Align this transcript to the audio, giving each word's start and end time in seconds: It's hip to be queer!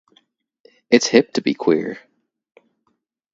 It's 0.89 1.05
hip 1.05 1.31
to 1.33 1.41
be 1.43 1.53
queer! 1.53 1.99